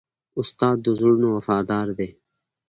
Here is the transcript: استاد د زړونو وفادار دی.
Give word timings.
استاد 0.39 0.77
د 0.85 0.87
زړونو 0.99 1.27
وفادار 1.35 1.87
دی. 1.99 2.09